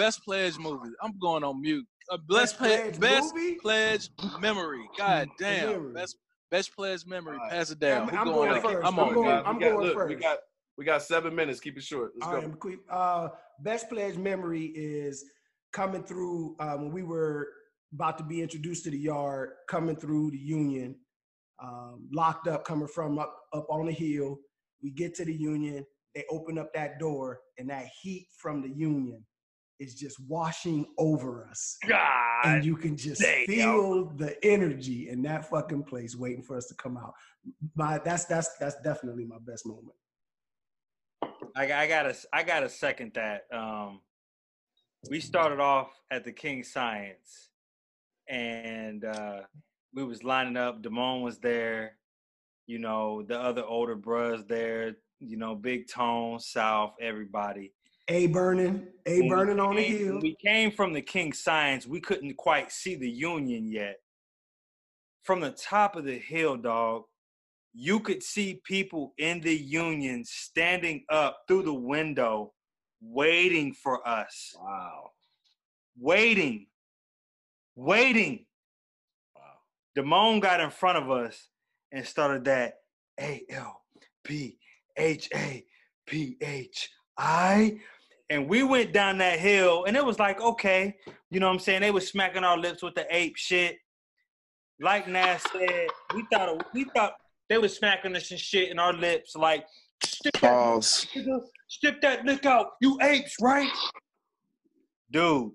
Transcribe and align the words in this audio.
best 0.00 0.24
pledge 0.24 0.58
movie. 0.58 0.90
I'm 1.02 1.18
going 1.18 1.44
on 1.44 1.60
mute. 1.60 1.86
Uh, 2.10 2.16
best 2.28 2.28
Best 2.28 2.58
pledge, 2.58 2.80
Pledge 2.98 3.00
best 3.00 3.34
movie? 3.34 3.54
pledge 3.56 4.10
memory. 4.40 4.88
God 4.98 5.28
damn, 5.38 5.72
Memory. 5.72 5.92
best 5.92 6.16
best 6.50 6.74
pledge 6.74 7.06
memory. 7.06 7.36
Alright. 7.36 7.50
Pass 7.52 7.70
it 7.70 7.78
down. 7.78 8.08
I'm- 8.08 8.18
I'm 8.18 8.24
going 8.24 8.48
going 8.50 8.62
first. 8.62 8.86
I'm 8.86 8.98
I'm 8.98 9.08
on. 9.08 9.14
going- 9.14 9.26
it. 9.26 9.30
We 9.30 9.32
got- 9.36 9.46
I'm 9.46 9.58
got- 9.58 9.70
going 9.72 9.86
look, 9.88 10.08
We 10.08 10.14
got 10.16 10.38
we 10.78 10.84
got 10.86 11.02
seven 11.02 11.34
minutes. 11.34 11.60
Keep 11.60 11.76
it 11.76 11.82
short. 11.84 12.12
Let's 12.16 12.26
All 12.26 12.40
go. 12.40 12.46
right, 12.48 12.58
quick. 12.58 12.78
Uh, 12.90 13.28
best 13.62 13.88
pledge 13.90 14.16
memory 14.16 14.72
is 14.74 15.24
coming 15.72 16.02
through 16.02 16.56
uh, 16.58 16.76
when 16.76 16.90
we 16.90 17.02
were 17.02 17.46
about 17.92 18.16
to 18.18 18.24
be 18.24 18.40
introduced 18.40 18.84
to 18.84 18.90
the 18.90 18.98
yard, 18.98 19.50
coming 19.68 19.94
through 19.96 20.30
the 20.30 20.38
union, 20.38 20.96
um, 21.62 22.08
locked 22.12 22.48
up, 22.48 22.64
coming 22.64 22.88
from 22.88 23.18
up 23.18 23.36
up 23.52 23.66
on 23.68 23.86
the 23.86 23.92
hill. 23.92 24.38
We 24.82 24.90
get 24.90 25.14
to 25.16 25.24
the 25.26 25.34
union. 25.34 25.84
They 26.14 26.24
open 26.30 26.56
up 26.58 26.72
that 26.74 26.98
door, 26.98 27.40
and 27.58 27.68
that 27.70 27.86
heat 28.02 28.26
from 28.40 28.62
the 28.62 28.70
union 28.70 29.24
is 29.80 29.94
just 29.94 30.20
washing 30.28 30.86
over 30.98 31.46
us, 31.50 31.78
God. 31.88 32.44
and 32.44 32.64
you 32.64 32.76
can 32.76 32.96
just 32.96 33.22
damn. 33.22 33.46
feel 33.46 34.04
the 34.16 34.36
energy 34.44 35.08
in 35.08 35.22
that 35.22 35.48
fucking 35.48 35.82
place, 35.84 36.14
waiting 36.14 36.42
for 36.42 36.56
us 36.56 36.66
to 36.66 36.74
come 36.74 36.96
out. 36.96 37.14
My 37.74 37.98
that's 37.98 38.26
that's 38.26 38.56
that's 38.58 38.76
definitely 38.82 39.24
my 39.24 39.38
best 39.40 39.66
moment. 39.66 39.96
I, 41.56 41.72
I 41.72 41.86
gotta 41.88 42.14
I 42.32 42.42
gotta 42.42 42.68
second 42.68 43.12
that. 43.14 43.46
Um, 43.52 44.00
we 45.08 45.18
started 45.18 45.60
off 45.60 45.88
at 46.10 46.24
the 46.24 46.32
King 46.32 46.62
Science, 46.62 47.48
and 48.28 49.04
uh, 49.04 49.40
we 49.94 50.04
was 50.04 50.22
lining 50.22 50.58
up. 50.58 50.82
Damone 50.82 51.22
was 51.22 51.38
there, 51.38 51.96
you 52.66 52.78
know, 52.78 53.22
the 53.22 53.40
other 53.40 53.64
older 53.64 53.96
bros 53.96 54.44
there, 54.44 54.96
you 55.20 55.38
know, 55.38 55.54
Big 55.54 55.88
Tone, 55.88 56.38
South, 56.38 56.94
everybody. 57.00 57.72
A 58.10 58.26
burning, 58.26 58.88
A 59.06 59.28
burning 59.28 59.60
on 59.60 59.76
the 59.76 59.84
hill. 59.84 60.18
We 60.20 60.34
came 60.44 60.72
from 60.72 60.92
the 60.92 61.00
King 61.00 61.32
Science. 61.32 61.86
We 61.86 62.00
couldn't 62.00 62.36
quite 62.36 62.72
see 62.72 62.96
the 62.96 63.08
Union 63.08 63.70
yet. 63.70 63.98
From 65.22 65.40
the 65.40 65.52
top 65.52 65.94
of 65.94 66.04
the 66.04 66.18
hill, 66.18 66.56
dog, 66.56 67.04
you 67.72 68.00
could 68.00 68.20
see 68.20 68.60
people 68.64 69.14
in 69.18 69.40
the 69.40 69.54
Union 69.54 70.24
standing 70.24 71.04
up 71.08 71.42
through 71.46 71.62
the 71.62 71.72
window, 71.72 72.52
waiting 73.00 73.72
for 73.72 74.06
us. 74.06 74.56
Wow. 74.58 75.10
Waiting. 75.96 76.66
Waiting. 77.76 78.44
Wow. 79.36 80.02
Damone 80.02 80.40
got 80.40 80.58
in 80.58 80.70
front 80.70 80.98
of 80.98 81.12
us 81.12 81.46
and 81.92 82.04
started 82.04 82.44
that 82.46 82.78
A 83.20 83.44
L 83.50 83.82
P 84.24 84.58
H 84.96 85.28
A 85.32 85.64
P 86.08 86.36
H 86.40 86.90
I. 87.16 87.78
And 88.30 88.48
we 88.48 88.62
went 88.62 88.92
down 88.92 89.18
that 89.18 89.40
hill 89.40 89.84
and 89.86 89.96
it 89.96 90.04
was 90.04 90.20
like, 90.20 90.40
okay, 90.40 90.96
you 91.30 91.40
know 91.40 91.48
what 91.48 91.54
I'm 91.54 91.58
saying? 91.58 91.80
They 91.80 91.90
were 91.90 92.00
smacking 92.00 92.44
our 92.44 92.56
lips 92.56 92.80
with 92.80 92.94
the 92.94 93.04
ape 93.10 93.36
shit. 93.36 93.78
Like 94.80 95.08
Nas 95.08 95.42
said, 95.52 95.88
we 96.14 96.24
thought 96.32 96.72
we 96.72 96.84
thought 96.94 97.14
they 97.48 97.58
were 97.58 97.68
smacking 97.68 98.14
us 98.14 98.30
and 98.30 98.38
shit 98.38 98.70
in 98.70 98.78
our 98.78 98.92
lips, 98.92 99.34
like 99.34 99.66
stick 100.02 100.32
that, 100.40 100.82
stick 101.68 102.00
that 102.00 102.24
lick 102.24 102.46
out, 102.46 102.68
you 102.80 102.96
apes, 103.02 103.34
right? 103.42 103.68
Dude, 105.10 105.50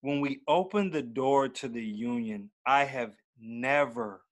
when 0.00 0.20
we 0.20 0.40
opened 0.48 0.92
the 0.92 1.02
door 1.02 1.48
to 1.48 1.68
the 1.68 1.82
union, 1.82 2.50
I 2.66 2.84
have 2.84 3.14
never, 3.40 4.22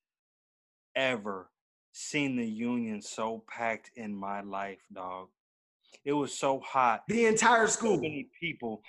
ever 0.96 1.48
seen 1.92 2.36
the 2.36 2.46
union 2.46 3.00
so 3.00 3.44
packed 3.48 3.92
in 3.94 4.14
my 4.14 4.42
life, 4.42 4.80
dog. 4.92 5.28
It 6.04 6.12
was 6.12 6.38
so 6.38 6.60
hot. 6.60 7.02
The 7.08 7.26
entire 7.26 7.66
So 7.66 7.72
school. 7.78 7.96
many 7.96 8.28
people. 8.40 8.82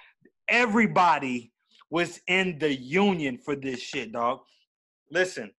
Everybody 0.47 1.51
was 1.89 2.19
in 2.27 2.59
the 2.59 2.73
union 2.73 3.37
for 3.37 3.55
this 3.55 3.79
shit, 3.79 4.11
dog. 4.11 4.39
Listen, 5.11 5.51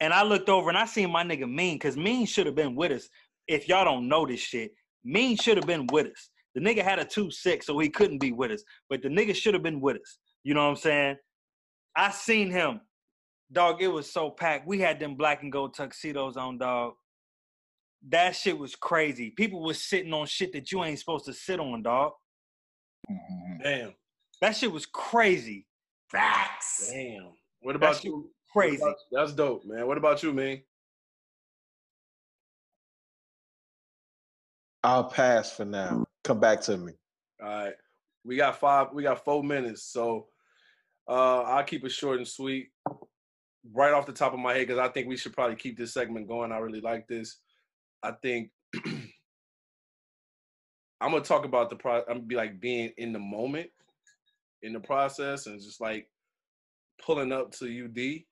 and 0.00 0.12
I 0.12 0.22
looked 0.22 0.48
over 0.48 0.68
and 0.68 0.78
I 0.78 0.86
seen 0.86 1.10
my 1.10 1.22
nigga 1.22 1.50
Mean, 1.50 1.76
because 1.76 1.96
Mean 1.96 2.26
should 2.26 2.46
have 2.46 2.54
been 2.54 2.74
with 2.74 2.92
us. 2.92 3.08
If 3.46 3.68
y'all 3.68 3.84
don't 3.84 4.08
know 4.08 4.26
this 4.26 4.40
shit, 4.40 4.72
Mean 5.04 5.36
should 5.36 5.56
have 5.56 5.66
been 5.66 5.86
with 5.92 6.06
us. 6.06 6.30
The 6.54 6.60
nigga 6.60 6.82
had 6.82 6.98
a 6.98 7.04
2-6, 7.04 7.64
so 7.64 7.78
he 7.78 7.90
couldn't 7.90 8.18
be 8.18 8.32
with 8.32 8.50
us. 8.50 8.62
But 8.88 9.02
the 9.02 9.08
nigga 9.08 9.34
should 9.34 9.54
have 9.54 9.62
been 9.62 9.80
with 9.80 9.96
us. 9.96 10.18
You 10.44 10.54
know 10.54 10.64
what 10.64 10.70
I'm 10.70 10.76
saying? 10.76 11.16
I 11.96 12.10
seen 12.10 12.50
him. 12.50 12.80
Dog, 13.52 13.82
it 13.82 13.88
was 13.88 14.10
so 14.10 14.30
packed. 14.30 14.66
We 14.66 14.80
had 14.80 14.98
them 14.98 15.14
black 15.14 15.42
and 15.42 15.52
gold 15.52 15.74
tuxedos 15.74 16.36
on, 16.36 16.58
dog. 16.58 16.94
That 18.08 18.36
shit 18.36 18.58
was 18.58 18.76
crazy. 18.76 19.30
People 19.30 19.62
was 19.62 19.80
sitting 19.80 20.12
on 20.12 20.26
shit 20.26 20.52
that 20.52 20.70
you 20.70 20.84
ain't 20.84 20.98
supposed 20.98 21.24
to 21.26 21.32
sit 21.32 21.58
on, 21.58 21.82
dog. 21.82 22.12
Damn. 23.62 23.94
That 24.40 24.56
shit 24.56 24.70
was 24.70 24.84
crazy. 24.86 25.66
Facts. 26.10 26.90
Damn. 26.92 27.32
What 27.60 27.76
about 27.76 27.96
shit 27.96 28.04
you? 28.06 28.30
crazy. 28.52 28.82
about- 28.82 28.96
that's 29.10 29.32
dope, 29.32 29.64
man. 29.64 29.86
What 29.86 29.96
about 29.96 30.22
you, 30.22 30.32
man? 30.32 30.62
I'll 34.82 35.04
pass 35.04 35.50
for 35.56 35.64
now. 35.64 36.04
Come 36.24 36.40
back 36.40 36.60
to 36.62 36.76
me. 36.76 36.92
All 37.42 37.48
right. 37.48 37.74
We 38.24 38.36
got 38.36 38.58
five, 38.58 38.88
we 38.92 39.02
got 39.02 39.24
four 39.24 39.42
minutes. 39.42 39.82
So 39.82 40.28
uh 41.08 41.42
I'll 41.42 41.64
keep 41.64 41.84
it 41.84 41.90
short 41.90 42.18
and 42.18 42.28
sweet. 42.28 42.68
Right 43.72 43.94
off 43.94 44.04
the 44.04 44.12
top 44.12 44.34
of 44.34 44.38
my 44.38 44.52
head, 44.52 44.66
because 44.66 44.78
I 44.78 44.88
think 44.88 45.08
we 45.08 45.16
should 45.16 45.32
probably 45.32 45.56
keep 45.56 45.78
this 45.78 45.94
segment 45.94 46.28
going. 46.28 46.52
I 46.52 46.58
really 46.58 46.82
like 46.82 47.08
this. 47.08 47.38
I 48.04 48.12
think 48.22 48.50
I'm 51.00 51.10
gonna 51.10 51.22
talk 51.22 51.44
about 51.44 51.70
the 51.70 51.76
pro 51.76 51.98
I'm 52.00 52.04
gonna 52.06 52.20
be 52.20 52.36
like 52.36 52.60
being 52.60 52.92
in 52.98 53.12
the 53.12 53.18
moment 53.18 53.70
in 54.62 54.72
the 54.72 54.80
process 54.80 55.46
and 55.46 55.60
just 55.60 55.80
like 55.80 56.08
pulling 57.04 57.32
up 57.32 57.50
to 57.52 57.64
UD 57.66 58.24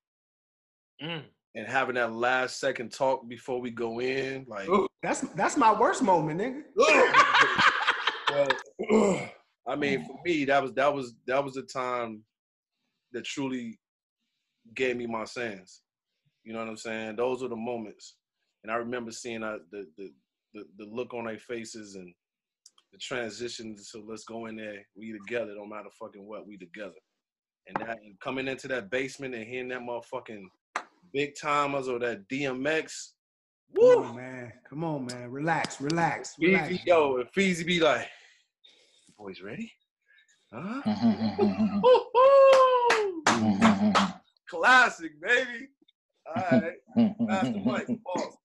Mm. 1.03 1.25
and 1.56 1.66
having 1.66 1.97
that 1.97 2.12
last 2.12 2.61
second 2.61 2.93
talk 2.93 3.27
before 3.27 3.61
we 3.61 3.72
go 3.72 4.00
in. 4.00 4.44
Like 4.47 4.69
That's 5.03 5.22
that's 5.34 5.56
my 5.56 5.72
worst 5.72 6.03
moment, 6.03 6.41
nigga. 6.41 6.62
Well, 8.31 8.49
I 9.69 9.77
mean, 9.77 10.06
for 10.06 10.19
me, 10.25 10.44
that 10.47 10.62
was 10.62 10.72
that 10.75 10.94
was 10.94 11.15
that 11.27 11.44
was 11.44 11.55
the 11.55 11.62
time 11.62 12.22
that 13.12 13.25
truly 13.25 13.78
gave 14.75 14.97
me 14.97 15.06
my 15.06 15.25
sense. 15.25 15.82
You 16.44 16.53
know 16.53 16.61
what 16.61 16.69
I'm 16.69 16.77
saying? 16.78 17.16
Those 17.16 17.43
are 17.43 17.49
the 17.49 17.56
moments, 17.56 18.16
and 18.62 18.73
I 18.73 18.77
remember 18.77 19.11
seeing 19.11 19.43
uh, 19.43 19.59
the, 19.71 19.87
the 19.97 20.11
the 20.55 20.65
the 20.78 20.84
look 20.84 21.15
on 21.15 21.25
their 21.25 21.39
faces 21.39 21.95
and 21.95 22.12
the 22.93 22.99
transition. 22.99 23.77
So 23.78 24.03
let's 24.06 24.25
go 24.25 24.47
in 24.47 24.56
there. 24.56 24.87
We 24.97 25.12
together, 25.12 25.55
Don't 25.55 25.71
matter 25.71 25.89
fucking 25.99 26.27
what. 26.27 26.47
We 26.47 26.56
together, 26.56 26.93
and 27.67 27.77
that 27.81 27.99
and 28.05 28.19
coming 28.21 28.49
into 28.49 28.69
that 28.69 28.91
basement 28.91 29.34
and 29.34 29.45
hearing 29.45 29.69
that 29.69 29.81
motherfucking 29.81 30.45
big 31.12 31.34
timers 31.41 31.89
or 31.89 31.99
that 32.00 32.28
DMX. 32.28 33.12
Come 33.75 33.84
Woo! 33.84 34.05
on, 34.05 34.17
man. 34.17 34.53
Come 34.69 34.84
on, 34.84 35.06
man. 35.06 35.31
Relax, 35.31 35.81
relax, 35.81 36.34
relax. 36.39 36.69
Feezy, 36.69 36.87
yo, 36.87 37.17
and 37.17 37.33
Feezy 37.33 37.65
be 37.65 37.81
like, 37.81 38.06
boys 39.19 39.41
ready? 39.41 39.73
Huh? 40.53 40.83
Classic, 44.49 45.12
baby. 45.21 45.69
All 46.27 46.43
right. 46.53 46.73
Pass 47.27 47.44
the 47.44 47.62
mic. 47.65 47.87
Pause. 48.06 48.37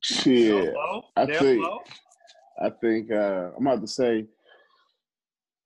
Shit. 0.00 0.74
I 1.16 1.26
think-? 1.42 1.64
I 2.62 2.70
think 2.70 3.10
uh, 3.10 3.50
I'm 3.56 3.66
about 3.66 3.80
to 3.80 3.86
say 3.86 4.26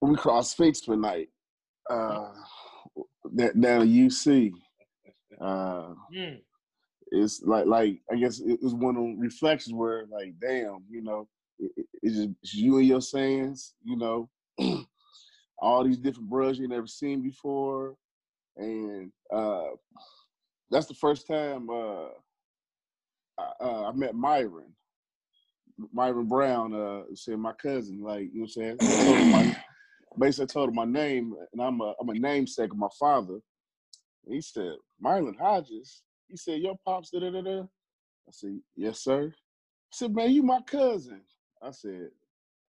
we 0.01 0.17
cross 0.17 0.55
Facebook 0.55 1.01
night 1.01 1.29
uh, 1.91 2.31
that 3.35 3.61
down 3.61 3.83
at 3.83 3.89
UC. 3.89 4.53
Uh, 5.41 5.95
Mm. 6.15 6.41
it's 7.11 7.43
like 7.43 7.67
like 7.67 8.01
I 8.11 8.17
guess 8.17 8.39
it 8.41 8.63
was 8.63 8.75
one 8.75 8.97
of 8.97 9.03
them 9.03 9.19
reflections 9.19 9.75
where 9.75 10.07
like 10.11 10.35
damn, 10.41 10.85
you 10.89 11.03
know, 11.03 11.29
it, 11.59 11.73
it- 11.77 11.87
it's 12.03 12.17
just 12.17 12.29
it's 12.43 12.55
you 12.55 12.79
and 12.79 12.87
your 12.87 13.01
sayings, 13.01 13.75
you 13.83 13.97
know, 13.97 14.29
all 15.59 15.83
these 15.85 15.99
different 15.99 16.29
bros 16.29 16.59
you 16.59 16.69
never 16.69 16.87
seen 16.87 17.23
before, 17.23 17.97
and 18.57 19.11
uh, 19.33 19.71
that's 20.71 20.87
the 20.87 20.95
first 20.95 21.27
time 21.27 21.69
uh, 21.71 22.09
uh, 23.39 23.89
I 23.89 23.93
met 23.93 24.15
Myron. 24.15 24.73
Myron 25.93 26.29
Brown, 26.29 26.75
uh, 26.75 27.03
said 27.15 27.39
my 27.39 27.53
cousin, 27.53 28.01
like 28.01 28.31
you 28.33 28.41
know 28.41 28.47
what 28.55 28.65
I'm 28.65 28.79
saying. 28.79 28.79
I 28.81 29.05
told 29.05 29.19
him 29.19 29.31
my, 29.33 29.57
basically, 30.19 30.45
I 30.45 30.47
told 30.47 30.69
him 30.69 30.75
my 30.77 30.85
name, 30.85 31.35
and 31.53 31.61
I'm 31.61 31.81
a 31.81 31.95
I'm 32.01 32.09
a 32.09 32.15
namesake 32.15 32.71
of 32.71 32.79
my 32.79 32.89
father. 32.99 33.41
And 34.27 34.35
he 34.35 34.41
said, 34.41 34.75
Marlon 35.05 35.39
Hodges. 35.39 36.03
He 36.29 36.37
said, 36.37 36.61
Your 36.61 36.77
pops, 36.85 37.11
da 37.11 37.21
da 37.21 37.31
da 37.31 37.43
da. 37.43 37.61
I 37.63 38.31
said, 38.31 38.59
Yes, 38.77 39.01
sir. 39.01 39.27
He 39.27 39.97
said, 39.97 40.15
Man, 40.15 40.31
you 40.31 40.43
my 40.43 40.61
cousin. 40.63 41.23
I 41.63 41.71
said, 41.71 42.09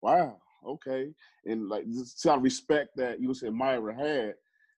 Wow, 0.01 0.39
okay. 0.65 1.13
And 1.45 1.69
like 1.69 1.85
just 1.87 2.25
out 2.27 2.37
of 2.37 2.43
respect 2.43 2.89
that 2.97 3.19
you 3.19 3.27
know, 3.27 3.33
said 3.33 3.53
Myra 3.53 3.95
had 3.95 4.35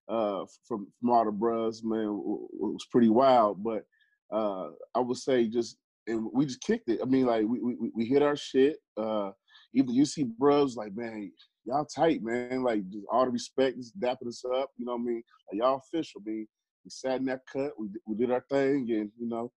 uh 0.08 0.46
from 0.68 0.88
from 1.00 1.10
all 1.12 1.26
the 1.26 1.31
bros, 1.31 1.84
man, 1.84 2.08
was 2.10 2.86
pretty 2.92 3.10
wild. 3.10 3.64
But 3.64 3.86
uh 4.31 4.70
I 4.96 5.00
would 5.00 5.18
say 5.18 5.48
just 5.48 5.78
and 6.08 6.28
we 6.34 6.46
just 6.46 6.62
kicked 6.62 6.90
it. 6.90 7.00
I 7.02 7.06
mean, 7.06 7.26
like 7.26 7.46
we 7.48 7.60
we, 7.60 7.92
we 7.96 8.06
hit 8.06 8.22
our 8.22 8.36
shit. 8.36 8.78
Uh 8.98 9.31
even 9.74 9.94
you 9.94 10.06
see 10.06 10.24
bros 10.24 10.76
like, 10.76 10.96
man, 10.96 11.31
y'all 11.66 11.86
tight, 11.86 12.24
man. 12.24 12.64
Like 12.64 12.88
just 12.90 13.06
all 13.12 13.26
the 13.26 13.31
respect, 13.31 13.78
just 13.78 14.00
dapping 14.00 14.28
us 14.28 14.44
up. 14.46 14.72
You 14.78 14.86
know 14.86 14.94
what 14.94 15.02
I 15.02 15.06
mean? 15.06 15.24
Like 15.52 15.62
y'all 15.62 15.81
official, 15.94 16.22
man. 16.26 16.48
We 16.86 16.90
sat 16.90 17.20
in 17.20 17.26
that 17.26 17.42
cut, 17.52 17.74
we 17.80 17.90
we 18.06 18.16
did 18.16 18.31
our 18.31 18.44
thing, 18.50 18.88
and 18.90 19.12
you 19.20 19.28
know, 19.28 19.52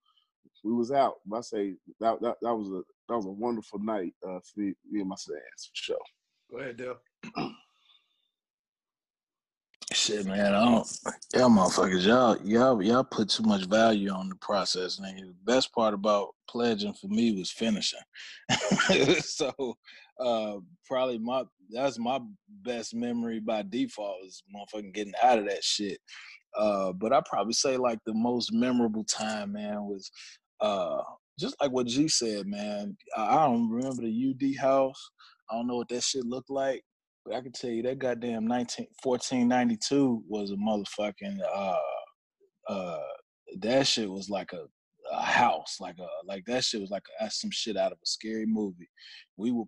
we 0.65 0.73
was 0.73 0.93
out. 0.93 1.17
But 1.27 1.39
I 1.39 1.41
say 1.43 1.75
that 2.01 2.21
that, 2.21 2.37
that 2.43 2.55
was 2.55 2.69
a 2.69 2.83
that 3.09 3.17
was 3.17 3.27
a 3.27 3.31
wonderful 3.31 3.79
night 3.79 4.15
uh, 4.27 4.41
for 4.41 4.61
me, 4.61 4.75
me 4.91 5.01
and 5.01 5.09
my 5.09 5.17
fans 5.17 5.71
for 5.71 5.75
sure. 5.75 5.97
Go 6.51 6.59
ahead, 6.59 6.77
Dale. 6.77 6.99
Shit, 9.93 10.27
man, 10.27 10.55
I 10.55 10.65
don't. 10.65 10.99
Y'all 11.35 11.51
motherfuckers, 11.51 12.07
y'all, 12.07 12.37
y'all, 12.45 12.83
y'all 12.83 13.05
put 13.05 13.29
too 13.29 13.43
much 13.43 13.67
value 13.67 14.11
on 14.11 14.29
the 14.29 14.35
process. 14.37 14.99
And 14.99 15.19
the 15.19 15.35
best 15.45 15.73
part 15.75 15.93
about 15.93 16.31
pledging 16.49 16.95
for 16.95 17.09
me 17.09 17.37
was 17.37 17.51
finishing. 17.51 17.99
so, 19.21 19.77
uh, 20.19 20.57
probably 20.87 21.19
my 21.19 21.45
that's 21.71 21.99
my 21.99 22.21
best 22.63 22.95
memory 22.95 23.41
by 23.41 23.63
default 23.63 24.25
is 24.25 24.43
motherfucking 24.55 24.95
getting 24.95 25.15
out 25.23 25.39
of 25.39 25.47
that 25.47 25.65
shit. 25.65 25.99
Uh, 26.57 26.93
but 26.93 27.13
I 27.13 27.21
probably 27.29 27.55
say 27.55 27.77
like 27.77 27.99
the 28.07 28.15
most 28.15 28.53
memorable 28.53 29.05
time, 29.05 29.53
man, 29.53 29.85
was 29.85 30.11
uh, 30.61 31.03
just 31.39 31.57
like 31.61 31.71
what 31.71 31.87
G 31.87 32.09
said, 32.09 32.47
man. 32.47 32.97
I 33.17 33.47
don't 33.47 33.71
remember 33.71 34.03
the 34.03 34.35
UD 34.35 34.61
house. 34.61 35.11
I 35.51 35.55
don't 35.55 35.67
know 35.67 35.77
what 35.77 35.89
that 35.89 36.03
shit 36.03 36.25
looked 36.25 36.51
like. 36.51 36.83
But 37.25 37.35
I 37.37 37.41
can 37.41 37.53
tell 37.53 37.71
you 37.71 37.83
that 37.85 37.99
goddamn 37.99 38.49
1492 38.49 40.25
was 40.29 40.51
a 40.51 40.57
motherfucking 40.57 41.39
uh 41.55 41.77
uh 42.69 42.99
that 43.61 43.87
shit 43.87 44.11
was 44.11 44.29
like 44.31 44.53
a, 44.53 44.65
a 45.13 45.23
house, 45.23 45.77
like 45.81 45.97
a 46.01 46.09
like 46.27 46.45
that 46.47 46.65
shit 46.65 46.81
was 46.81 46.91
like 46.91 47.05
a, 47.21 47.31
some 47.31 47.51
shit 47.51 47.77
out 47.77 47.93
of 47.93 47.99
a 47.99 48.07
scary 48.07 48.47
movie. 48.47 48.89
We 49.37 49.53
were 49.53 49.65